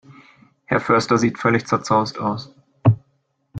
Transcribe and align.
Herr 0.65 0.79
Förster 0.79 1.19
sieht 1.19 1.37
völlig 1.37 1.67
zerzaust 1.67 2.17
aus. 2.17 2.51